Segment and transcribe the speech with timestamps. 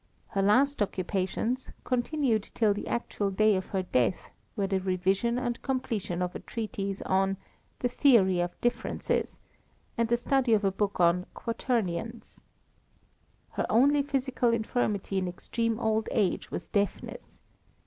[0.29, 5.61] Her last occupations, continued till the actual day of her death, were the revision and
[5.61, 7.37] completion of a treatise on
[7.81, 9.37] The Theory of Differences,
[9.99, 12.41] and the study of a book on Quaternions.
[13.51, 17.43] Her only physical infirmity in extreme old age was deafness.